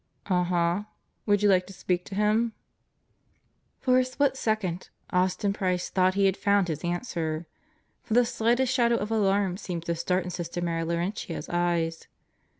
"Uh 0.25 0.43
huh. 0.45 0.83
Would 1.27 1.43
you 1.43 1.49
like 1.49 1.67
to 1.67 1.73
speak 1.73 2.05
to 2.05 2.15
him?" 2.15 2.53
For 3.79 3.99
a 3.99 4.03
split 4.03 4.35
second 4.35 4.89
Austin 5.11 5.53
Price 5.53 5.91
thought 5.91 6.15
he 6.15 6.25
had 6.25 6.35
found 6.35 6.69
his 6.69 6.83
answer, 6.83 7.45
for 8.01 8.15
the 8.15 8.25
slightest 8.25 8.73
shadow 8.73 8.95
of 8.97 9.11
alarm 9.11 9.57
seemed 9.57 9.85
to 9.85 9.93
start 9.93 10.23
in 10.23 10.31
Sister 10.31 10.59
Mary 10.59 10.83
Laurentia's 10.85 11.49
eyes. 11.49 12.07